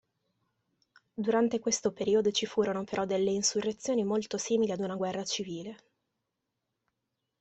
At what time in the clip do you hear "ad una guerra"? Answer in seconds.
4.71-5.23